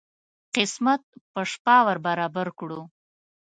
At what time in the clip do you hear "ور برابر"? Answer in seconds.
1.85-2.47